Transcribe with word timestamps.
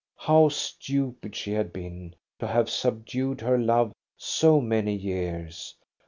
How 0.17 0.49
stupid 0.49 1.35
she 1.35 1.51
had 1.51 1.71
been, 1.71 2.15
to 2.39 2.47
have 2.47 2.71
subdued 2.71 3.39
her 3.41 3.59
love 3.59 3.93
so 4.17 4.59
many 4.59 4.95
years. 4.95 5.75